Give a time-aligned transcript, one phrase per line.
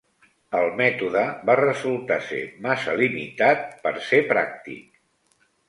[0.59, 4.93] El mètode va resultar ser massa limitat per ser pràctic.